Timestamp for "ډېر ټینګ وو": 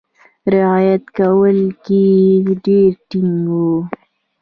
2.65-3.73